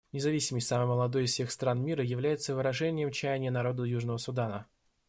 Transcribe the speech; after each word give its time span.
Независимость 0.13 0.65
самой 0.67 0.87
молодой 0.87 1.25
из 1.25 1.33
всех 1.33 1.51
стран 1.51 1.79
мира 1.83 2.03
является 2.03 2.55
выражением 2.55 3.11
чаяний 3.11 3.51
народа 3.51 3.83
Южного 3.83 4.17
Судана. 4.17 4.65